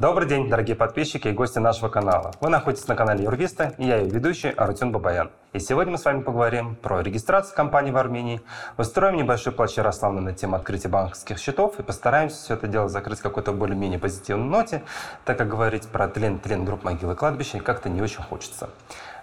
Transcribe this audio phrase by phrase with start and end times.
[0.00, 2.32] Добрый день, дорогие подписчики и гости нашего канала.
[2.40, 5.30] Вы находитесь на канале Юрвиста, и я ее ведущий Арутюн Бабаян.
[5.54, 8.40] И сегодня мы с вами поговорим про регистрацию компании в Армении,
[8.76, 13.20] устроим небольшой плач Ярославна на тему открытия банковских счетов и постараемся все это дело закрыть
[13.20, 14.82] в какой-то более-менее позитивной ноте,
[15.24, 18.68] так как говорить про тлен-тлен групп могилы кладбища как-то не очень хочется.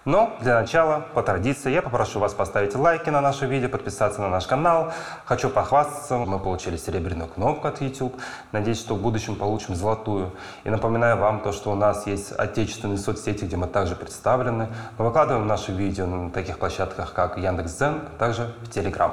[0.04, 4.28] Но для начала, по традиции, я попрошу вас поставить лайки на наше видео, подписаться на
[4.28, 4.92] наш канал.
[5.24, 8.16] Хочу похвастаться, мы получили серебряную кнопку от YouTube.
[8.50, 10.32] Надеюсь, что в будущем получим золотую.
[10.64, 14.68] И напоминаю вам то, что у нас есть отечественные соцсети, где мы также представлены.
[14.98, 19.12] Мы выкладываем наши видео на таких площадках, как Яндекс.Дзен, а также в Telegram.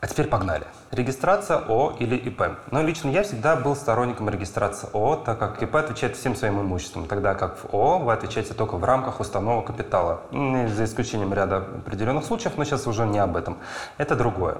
[0.00, 0.66] А теперь погнали.
[0.90, 2.42] Регистрация ООО или ИП.
[2.72, 7.06] Но лично я всегда был сторонником регистрации ООО, так как ИП отвечает всем своим имуществом,
[7.06, 12.24] тогда как в ООО вы отвечаете только в рамках установок капитала, за исключением ряда определенных
[12.24, 13.58] случаев, но сейчас уже не об этом.
[13.96, 14.58] Это другое.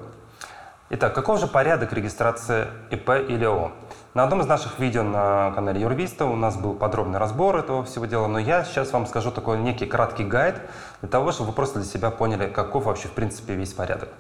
[0.95, 3.73] Итак, каков же порядок регистрации ИП или ООО?
[4.13, 8.05] На одном из наших видео на канале Юрвиста у нас был подробный разбор этого всего
[8.05, 10.61] дела, но я сейчас вам скажу такой некий краткий гайд
[11.01, 14.11] для того, чтобы вы просто для себя поняли, каков вообще в принципе весь порядок.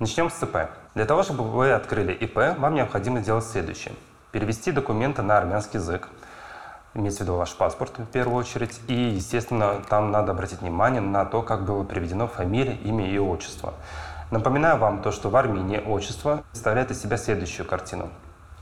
[0.00, 0.70] Начнем с ЦП.
[0.96, 3.94] Для того, чтобы вы открыли ИП, вам необходимо сделать следующее.
[4.32, 6.08] Перевести документы на армянский язык,
[6.94, 11.24] имеется в виду ваш паспорт в первую очередь, и, естественно, там надо обратить внимание на
[11.24, 13.74] то, как было приведено фамилия, имя и отчество.
[14.30, 18.10] Напоминаю вам то, что в Армении отчество представляет из себя следующую картину.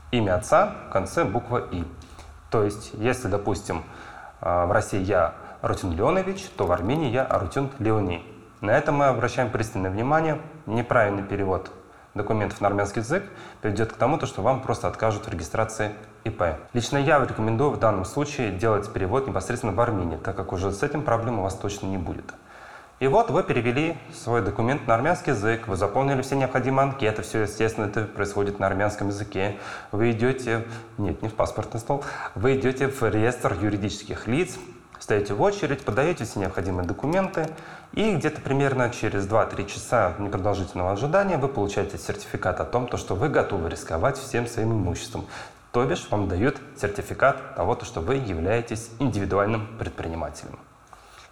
[0.09, 1.83] Имя отца в конце буква «и».
[2.49, 3.83] То есть, если, допустим,
[4.41, 8.25] э, в России я Арутюн Леонович, то в Армении я Арутюн Леони.
[8.61, 10.41] На это мы обращаем пристальное внимание.
[10.65, 11.69] Неправильный перевод
[12.15, 13.25] документов на армянский язык
[13.61, 15.91] приведет к тому, что вам просто откажут в регистрации
[16.23, 16.43] ИП.
[16.73, 20.81] Лично я рекомендую в данном случае делать перевод непосредственно в Армении, так как уже с
[20.81, 22.33] этим проблем у вас точно не будет.
[22.99, 27.43] И вот вы перевели свой документ на армянский язык, вы заполнили все необходимые анкеты, все,
[27.43, 29.57] естественно, это происходит на армянском языке.
[29.93, 30.65] Вы идете,
[30.97, 32.03] нет, не в паспортный стол,
[32.35, 34.57] вы идете в реестр юридических лиц,
[34.99, 37.47] стоите в очередь, подаете все необходимые документы,
[37.93, 43.15] и где-то примерно через 2-3 часа непродолжительного ожидания вы получаете сертификат о том, то, что
[43.15, 45.25] вы готовы рисковать всем своим имуществом.
[45.71, 50.59] То бишь вам дают сертификат того, что вы являетесь индивидуальным предпринимателем.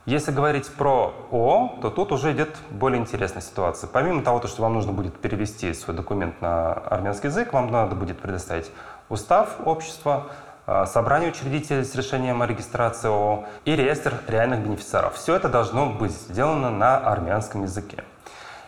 [0.08, 3.90] Если говорить про ООО, то тут уже идет более интересная ситуация.
[3.90, 8.18] Помимо того, что вам нужно будет перевести свой документ на армянский язык, вам надо будет
[8.18, 8.72] предоставить
[9.10, 10.28] устав общества,
[10.66, 15.16] а, собрание учредителей с решением о регистрации ООО и реестр реальных бенефициаров.
[15.16, 18.06] Все это должно быть сделано на армянском языке.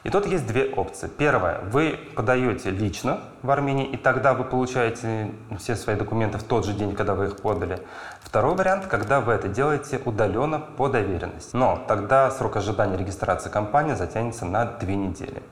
[0.03, 1.07] И тут есть две опции.
[1.07, 6.65] Первое, вы подаете лично в Армении, и тогда вы получаете все свои документы в тот
[6.65, 7.85] же день, когда вы их подали.
[8.21, 11.55] Второй вариант, когда вы это делаете удаленно по доверенности.
[11.55, 15.43] Но тогда срок ожидания регистрации компании затянется на две недели.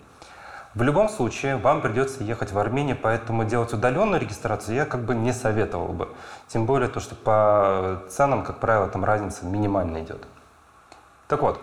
[0.75, 5.15] В любом случае, вам придется ехать в Армению, поэтому делать удаленную регистрацию я как бы
[5.15, 6.09] не советовал бы.
[6.47, 10.25] Тем более то, что по ценам, как правило, там разница минимально идет.
[11.27, 11.59] Так вот,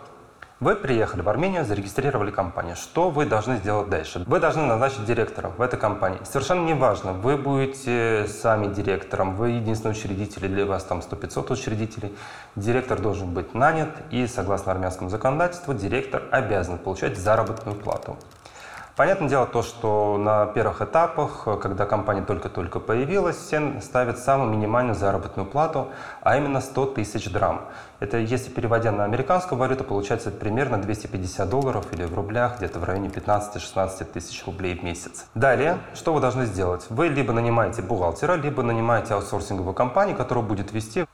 [0.61, 2.77] вы приехали в Армению, зарегистрировали компанию.
[2.77, 4.23] Что вы должны сделать дальше?
[4.27, 6.21] Вы должны назначить директора в этой компании.
[6.25, 11.53] Совершенно не важно, вы будете сами директором, вы единственный учредитель или у вас там 100-500
[11.53, 12.17] учредителей.
[12.57, 18.17] Директор должен быть нанят и, согласно армянскому законодательству, директор обязан получать заработную плату.
[18.97, 24.95] Понятное дело то, что на первых этапах, когда компания только-только появилась, все ставят самую минимальную
[24.95, 25.89] заработную плату,
[26.23, 27.63] а именно 100 тысяч драм.
[27.99, 32.85] Это, если переводя на американскую валюту, получается примерно 250 долларов или в рублях где-то в
[32.85, 35.27] районе 15-16 тысяч рублей в месяц.
[35.35, 36.87] Далее, что вы должны сделать?
[36.89, 41.05] Вы либо нанимаете бухгалтера, либо нанимаете аутсорсинговую компанию, которая будет вести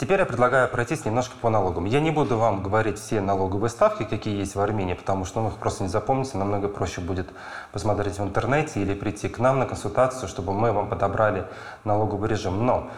[0.00, 1.84] Теперь я предлагаю пройтись немножко по налогам.
[1.84, 5.48] Я не буду вам говорить все налоговые ставки, какие есть в Армении, потому что ну,
[5.48, 6.38] их просто не запомните.
[6.38, 7.28] Намного проще будет
[7.70, 11.44] посмотреть в интернете или прийти к нам на консультацию, чтобы мы вам подобрали
[11.84, 12.64] налоговый режим.
[12.64, 12.88] Но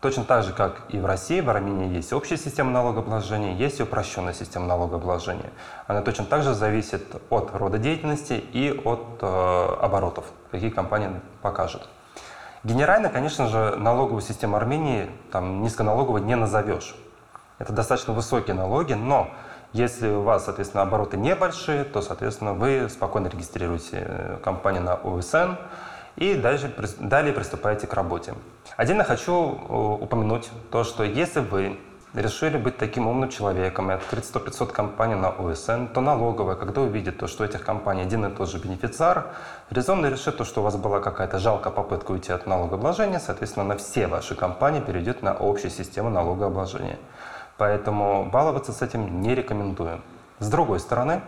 [0.00, 3.82] точно так же, как и в России, в Армении есть общая система налогообложения, есть и
[3.82, 5.50] упрощенная система налогообложения.
[5.88, 11.10] Она точно так же зависит от рода деятельности и от э, оборотов, какие компании
[11.42, 11.88] покажут.
[12.66, 16.96] Генерально, конечно же, налоговую систему Армении там, низконалоговой не назовешь.
[17.60, 19.30] Это достаточно высокие налоги, но
[19.72, 25.54] если у вас, соответственно, обороты небольшие, то, соответственно, вы спокойно регистрируете э, компанию на ОСН
[26.16, 28.34] и дальше, далее приступаете к работе.
[28.76, 31.78] Отдельно хочу э, упомянуть то, что если вы
[32.16, 37.18] решили быть таким умным человеком и открыть 100-500 компаний на ОСН, то налоговая, когда увидит
[37.18, 39.26] то, что этих компаний один и тот же бенефициар,
[39.70, 43.76] резонно решит то, что у вас была какая-то жалкая попытка уйти от налогообложения, соответственно, на
[43.76, 46.98] все ваши компании перейдет на общую систему налогообложения.
[47.58, 50.00] Поэтому баловаться с этим не рекомендую.
[50.38, 51.22] С другой стороны,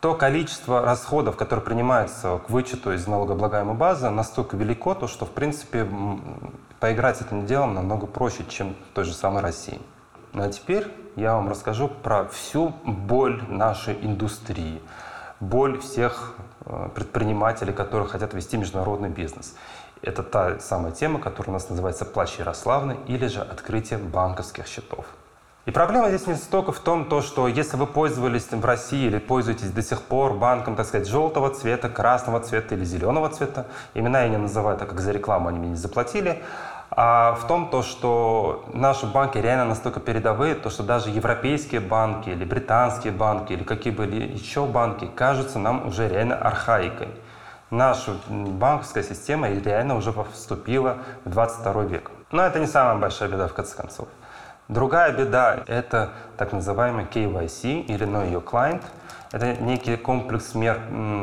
[0.00, 5.30] то количество расходов, которые принимаются к вычету из налогооблагаемой базы, настолько велико, то, что, в
[5.30, 5.86] принципе,
[6.80, 9.80] поиграть с этим делом намного проще, чем в той же самой России.
[10.32, 10.86] Ну а теперь
[11.16, 14.80] я вам расскажу про всю боль нашей индустрии,
[15.40, 16.34] боль всех
[16.64, 19.54] э, предпринимателей, которые хотят вести международный бизнес.
[20.02, 25.06] Это та самая тема, которая у нас называется «Плащ Ярославны» или же «Открытие банковских счетов».
[25.68, 29.18] И проблема здесь не столько в том, то, что если вы пользовались в России или
[29.18, 34.22] пользуетесь до сих пор банком, так сказать, желтого цвета, красного цвета или зеленого цвета, имена
[34.22, 36.42] я не называю, так как за рекламу они мне не заплатили,
[36.90, 42.30] а в том, то, что наши банки реально настолько передовые, то, что даже европейские банки
[42.30, 47.08] или британские банки или какие бы еще банки кажутся нам уже реально архаикой.
[47.70, 52.10] Наша банковская система реально уже вступила в 22 век.
[52.30, 54.08] Но это не самая большая беда в конце концов.
[54.68, 58.82] Другая беда– это так называемый KYC или Know Your Client.
[59.32, 60.78] Это некий комплекс мер,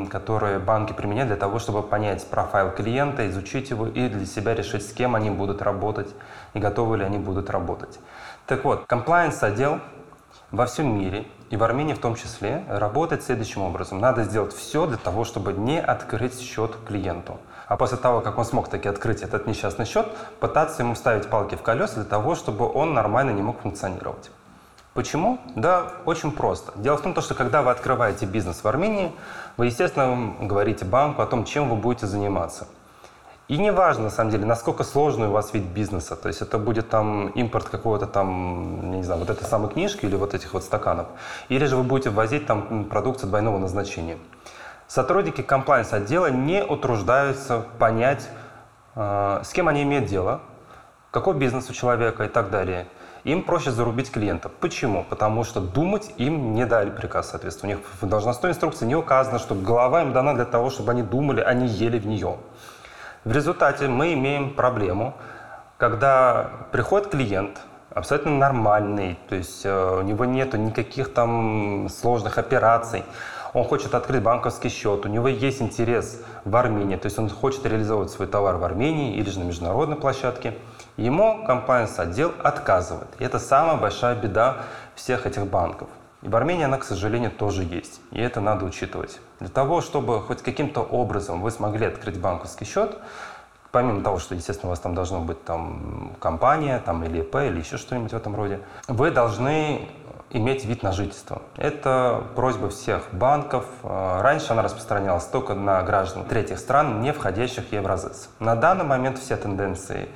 [0.10, 4.88] которые банки применяют для того, чтобы понять профайл клиента, изучить его и для себя решить,
[4.90, 6.10] с кем они будут работать
[6.56, 8.00] и готовы ли они будут работать.
[8.48, 9.80] Так вот, compliance отдел
[10.52, 14.00] во всем мире и в Армении в том числе работает следующим образом.
[14.00, 17.40] Надо сделать все для того, чтобы не открыть счет клиенту.
[17.68, 20.08] А после того, как он смог таки открыть этот несчастный счет,
[20.40, 24.32] пытаться ему ставить палки в колеса для того, чтобы он нормально не мог функционировать.
[24.94, 25.40] Почему?
[25.56, 26.72] Да, очень просто.
[26.76, 29.12] Дело в том, что когда вы открываете бизнес в Армении,
[29.58, 32.68] вы, естественно, говорите банку о том, чем вы будете заниматься.
[33.48, 36.16] И не важно, на самом деле, насколько сложный у вас вид бизнеса.
[36.16, 40.16] То есть это будет там импорт какого-то там, не знаю, вот этой самой книжки или
[40.16, 41.08] вот этих вот стаканов.
[41.50, 44.18] Или же вы будете ввозить там продукцию двойного назначения.
[44.88, 48.28] Сотрудники комплайнс отдела не утруждаются понять,
[48.96, 50.42] э, с кем они имеют дело,
[51.12, 52.88] какой бизнес у человека и так далее.
[53.26, 54.52] Им проще зарубить клиентов.
[54.60, 55.04] Почему?
[55.04, 57.74] Потому что думать им не дали приказ, соответственно.
[57.74, 61.04] У них в должностной инструкции не указано, что голова им дана для того, чтобы они
[61.04, 62.38] думали, а не ели в нее.
[63.26, 65.16] В результате мы имеем проблему,
[65.78, 73.04] когда приходит клиент, абсолютно нормальный, то есть э, у него нет никаких там сложных операций,
[73.54, 77.66] он хочет открыть банковский счет, у него есть интерес в Армении, то есть он хочет
[77.66, 80.56] реализовывать свой товар в Армении или же на международной площадке,
[80.96, 83.10] ему компания-отдел отказывает.
[83.18, 84.58] И это самая большая беда
[84.94, 85.90] всех этих банков.
[86.26, 88.02] И в Армении она, к сожалению, тоже есть.
[88.10, 89.20] И это надо учитывать.
[89.40, 92.98] Для того, чтобы хоть каким-то образом вы смогли открыть банковский счет,
[93.72, 97.60] помимо того, что, естественно, у вас там должно быть там компания, там или ИП, или
[97.60, 99.88] еще что-нибудь в этом роде, вы должны
[100.32, 101.44] иметь вид на жительство.
[101.58, 103.66] Это просьба всех банков.
[103.84, 108.30] Раньше она распространялась только на граждан третьих стран, не входящих в Евразес.
[108.40, 110.10] На данный момент все тенденции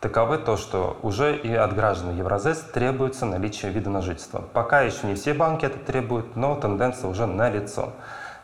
[0.00, 4.44] таковы то, что уже и от граждан Евразес требуется наличие вида на жительство.
[4.52, 7.92] Пока еще не все банки это требуют, но тенденция уже налицо.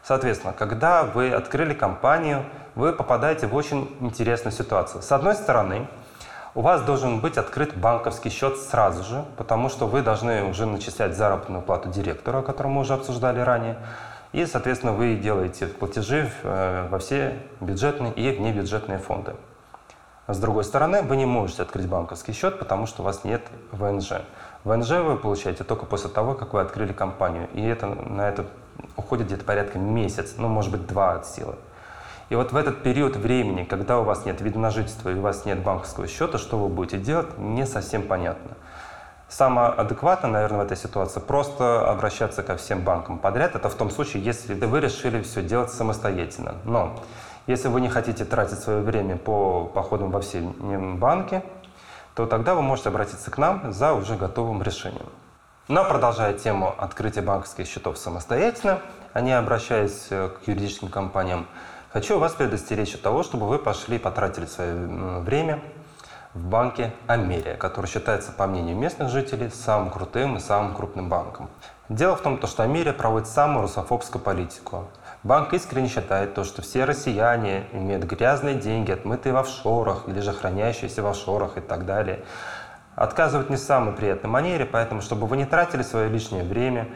[0.02, 2.44] Соответственно, когда вы открыли компанию,
[2.74, 5.02] вы попадаете в очень интересную ситуацию.
[5.02, 5.86] С одной стороны,
[6.54, 11.16] у вас должен быть открыт банковский счет сразу же, потому что вы должны уже начислять
[11.16, 13.78] заработную плату директора, о котором мы уже обсуждали ранее.
[14.32, 19.34] И, соответственно, вы делаете платежи э, во все бюджетные и внебюджетные фонды.
[20.28, 23.42] С другой стороны, вы не можете открыть банковский счет, потому что у вас нет
[23.72, 24.22] ВНЖ.
[24.62, 27.48] ВНЖ вы получаете только после того, как вы открыли компанию.
[27.54, 28.46] И это, на это
[28.96, 31.56] уходит где-то порядка месяц, ну, может быть, два от силы.
[32.28, 35.20] И вот в этот период времени, когда у вас нет вида на жительство и у
[35.20, 38.52] вас нет банковского счета, что вы будете делать, не совсем понятно.
[39.28, 43.56] Самое адекватное, наверное, в этой ситуации просто обращаться ко всем банкам подряд.
[43.56, 46.54] Это в том случае, если вы решили все делать самостоятельно.
[46.64, 47.02] Но
[47.46, 51.42] если вы не хотите тратить свое время по походам во все банки,
[52.14, 55.06] то тогда вы можете обратиться к нам за уже готовым решением.
[55.68, 58.80] Но продолжая тему открытия банковских счетов самостоятельно,
[59.12, 61.46] а не обращаясь к юридическим компаниям,
[61.92, 64.74] Хочу вас предостеречь от того, чтобы вы пошли и потратили свое
[65.18, 65.60] время
[66.32, 71.50] в банке Америя, который считается, по мнению местных жителей, самым крутым и самым крупным банком.
[71.90, 74.86] Дело в том, что Америя проводит самую русофобскую политику.
[75.24, 80.32] Банк искренне считает то, что все россияне имеют грязные деньги, отмытые в офшорах или же
[80.32, 82.24] хранящиеся в офшорах и так далее.
[82.96, 86.88] Отказывают не в самой приятной манере, поэтому, чтобы вы не тратили свое лишнее время,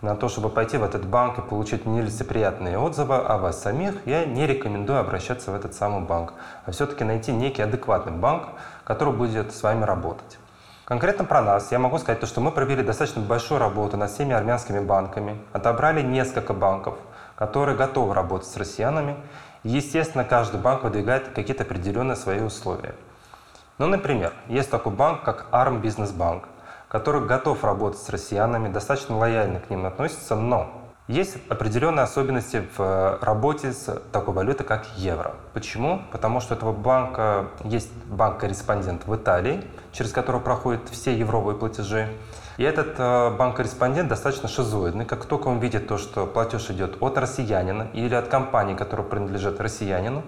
[0.00, 4.26] на то, чтобы пойти в этот банк и получить нелицеприятные отзывы о вас самих, я
[4.26, 6.34] не рекомендую обращаться в этот самый банк,
[6.64, 8.44] а все-таки найти некий адекватный банк,
[8.84, 10.38] который будет с вами работать.
[10.84, 14.34] Конкретно про нас я могу сказать, то, что мы провели достаточно большую работу над всеми
[14.34, 16.96] армянскими банками, отобрали несколько банков,
[17.36, 19.16] которые готовы работать с россиянами.
[19.64, 22.94] Естественно, каждый банк выдвигает какие-то определенные свои условия.
[23.78, 26.44] Ну, например, есть такой банк, как ARM Business Bank
[26.92, 30.70] который готов работать с россиянами, достаточно лояльно к ним относится, но
[31.08, 35.34] Есть определенные особенности в работе с такой валютой, как евро.
[35.54, 36.02] Почему?
[36.12, 42.08] Потому что у этого банка есть банк-корреспондент в Италии, через который проходят все евровые платежи.
[42.56, 45.04] И этот э, банк-корреспондент достаточно шизоидный.
[45.04, 49.60] Как только он видит то, что платеж идет от россиянина или от компании, которая принадлежит
[49.60, 50.22] россиянину,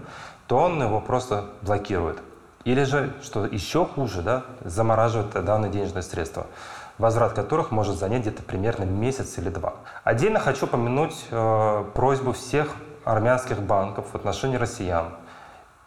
[0.47, 2.19] то он его просто блокирует.
[2.65, 6.47] Или же, что еще хуже, да, замораживает данные денежные средства
[6.99, 9.75] возврат которых может занять где-то примерно месяц или два.
[10.05, 15.09] Отдельно хочу помянуть э, просьбу всех армянских банков в отношении россиян.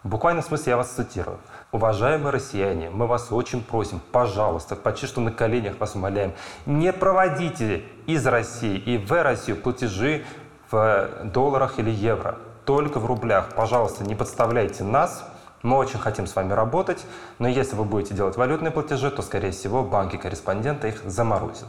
[0.04, 1.38] В буквальном смысле я вас цитирую.
[1.72, 6.34] Уважаемые россияне, мы вас очень просим, пожалуйста, почти что на коленях вас умоляем,
[6.66, 10.24] не проводите из России и в Россию платежи
[10.70, 13.48] в долларах или евро, только в рублях.
[13.56, 15.24] Пожалуйста, не подставляйте нас,
[15.62, 17.04] мы очень хотим с вами работать,
[17.40, 21.68] но если вы будете делать валютные платежи, то, скорее всего, банки-корреспонденты их заморозят.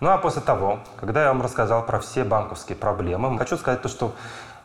[0.00, 3.88] Ну а после того, когда я вам рассказал про все банковские проблемы, хочу сказать то,
[3.88, 4.14] что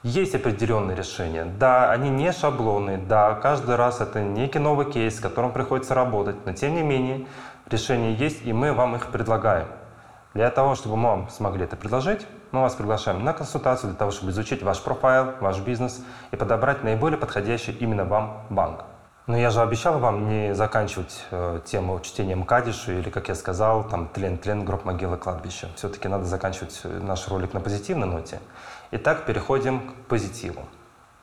[0.05, 1.45] есть определенные решения.
[1.45, 6.35] Да, они не шаблоны, да, каждый раз это некий новый кейс, с которым приходится работать,
[6.45, 7.25] но тем не менее
[7.67, 9.67] решения есть, и мы вам их предлагаем.
[10.35, 14.11] Для того, чтобы мы вам смогли это предложить, мы вас приглашаем на консультацию для того,
[14.11, 18.85] чтобы изучить ваш профайл, ваш бизнес и подобрать наиболее подходящий именно вам банк.
[19.27, 23.83] Но я же обещал вам не заканчивать э, тему чтением Кадишу или, как я сказал,
[23.83, 25.67] там тлен-тлен, гроб, могила, кладбище.
[25.75, 28.39] Все-таки надо заканчивать э, наш ролик на позитивной ноте.
[28.91, 30.67] Итак, переходим к позитиву.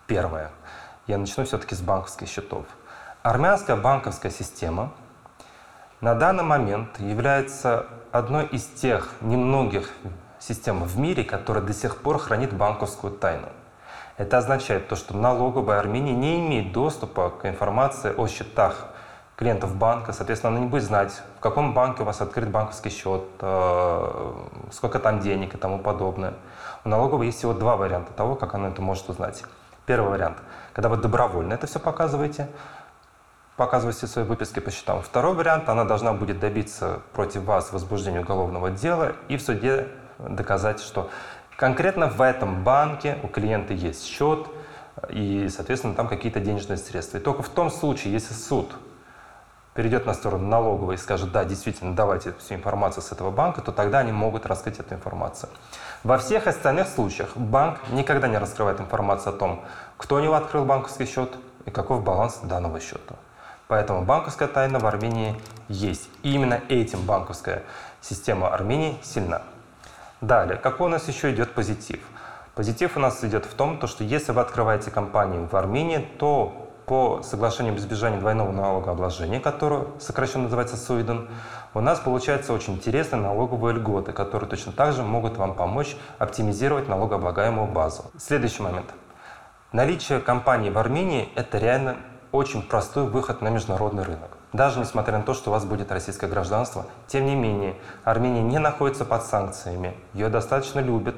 [0.08, 0.50] Первое.
[1.06, 2.66] Я начну все-таки с банковских счетов.
[3.22, 4.92] Армянская банковская система
[6.00, 9.90] на данный момент является одной из тех немногих
[10.40, 13.48] систем в мире, которая до сих пор хранит банковскую тайну.
[14.16, 18.88] Это означает то, что налоговая Армения не имеет доступа к информации о счетах
[19.42, 23.24] клиентов банка, соответственно, она не будет знать, в каком банке у вас открыт банковский счет,
[23.40, 24.32] э,
[24.70, 26.34] сколько там денег и тому подобное.
[26.84, 29.42] У налоговой есть всего два варианта того, как она это может узнать.
[29.84, 30.38] Первый вариант,
[30.72, 32.48] когда вы добровольно это все показываете,
[33.56, 35.02] показываете свои выписки по счетам.
[35.02, 39.88] Второй вариант, она должна будет добиться против вас возбуждения уголовного дела и в суде
[40.20, 41.10] доказать, что
[41.56, 44.46] конкретно в этом банке у клиента есть счет
[45.08, 47.18] и, соответственно, там какие-то денежные средства.
[47.18, 48.72] И только в том случае, если суд
[49.74, 53.72] перейдет на сторону налоговой и скажет, да, действительно, давайте всю информацию с этого банка, то
[53.72, 55.48] тогда они могут раскрыть эту информацию.
[56.04, 59.64] Во всех остальных случаях банк никогда не раскрывает информацию о том,
[59.96, 63.14] кто у него открыл банковский счет и каков баланс данного счета.
[63.68, 66.10] Поэтому банковская тайна в Армении есть.
[66.22, 67.62] И именно этим банковская
[68.02, 69.42] система Армении сильна.
[70.20, 72.00] Далее, какой у нас еще идет позитив?
[72.54, 77.22] Позитив у нас идет в том, что если вы открываете компанию в Армении, то по
[77.22, 81.28] соглашению об избежании двойного налогообложения, которое сокращенно называется СУИДен,
[81.74, 86.88] у нас получается очень интересные налоговые льготы, которые точно так же могут вам помочь оптимизировать
[86.88, 88.04] налогооблагаемую базу.
[88.18, 88.92] Следующий момент.
[89.72, 91.96] Наличие компании в Армении– это реально
[92.30, 94.36] очень простой выход на международный рынок.
[94.52, 98.58] Даже несмотря на то, что у вас будет российское гражданство, тем не менее, Армения не
[98.58, 101.16] находится под санкциями, ее достаточно любят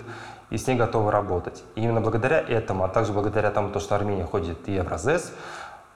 [0.54, 1.64] и с ней готовы работать.
[1.74, 5.32] И именно благодаря этому, а также благодаря тому, что Армения ходит в Евразес,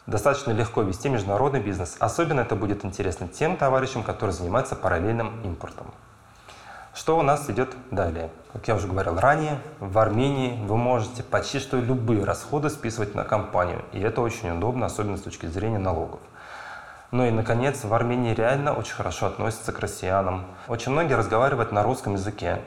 [0.07, 1.97] достаточно легко вести международный бизнес.
[2.00, 5.87] Особенно это будет интересно тем товарищам, которые занимаются параллельным импортом.
[6.93, 8.31] Что у нас идет далее?
[8.53, 13.23] Как я уже говорил ранее, в Армении вы можете почти что любые расходы списывать на
[13.23, 13.85] компанию.
[13.93, 16.19] И это очень удобно, особенно с точки зрения налогов.
[17.12, 20.47] Ну и, наконец, в Армении реально очень хорошо относятся к россиянам.
[20.67, 22.61] Очень многие разговаривают на русском языке,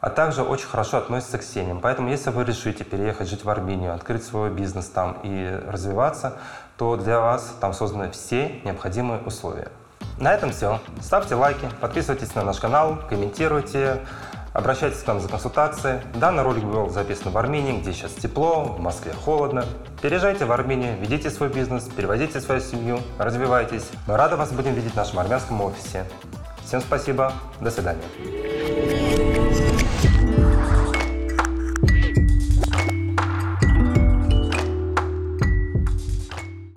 [0.00, 1.80] а также очень хорошо относятся к семьям.
[1.80, 6.34] Поэтому, если вы решите переехать жить в Армению, открыть свой бизнес там и развиваться,
[6.76, 9.68] то для вас там созданы все необходимые условия.
[10.18, 10.80] На этом все.
[11.00, 14.00] Ставьте лайки, подписывайтесь на наш канал, комментируйте,
[14.52, 16.00] обращайтесь к нам за консультацией.
[16.14, 19.64] Данный ролик был записан в Армении, где сейчас тепло, в Москве холодно.
[20.02, 23.88] Переезжайте в Армению, ведите свой бизнес, перевозите свою семью, развивайтесь.
[24.06, 26.04] Мы рады вас будем видеть в нашем армянском офисе.
[26.64, 28.49] Всем спасибо, до свидания.